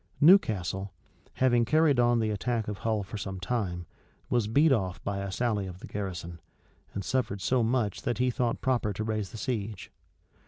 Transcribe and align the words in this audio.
[*] 0.15 0.19
Newcastle, 0.19 0.91
having 1.33 1.63
carried 1.63 1.99
on 1.99 2.17
the 2.17 2.31
attack 2.31 2.67
of 2.67 2.79
Hull 2.79 3.03
for 3.03 3.19
some 3.19 3.39
time, 3.39 3.85
was 4.31 4.47
beat 4.47 4.71
off 4.71 4.99
by 5.03 5.19
a 5.19 5.31
sally 5.31 5.67
of 5.67 5.77
the 5.77 5.85
garrison, 5.85 6.39
and 6.95 7.05
suffered 7.05 7.39
so 7.39 7.61
much 7.61 8.01
that 8.01 8.17
he 8.17 8.31
thought 8.31 8.61
proper 8.61 8.93
to 8.93 9.03
raise 9.03 9.29
the 9.29 9.37
siege. 9.37 9.91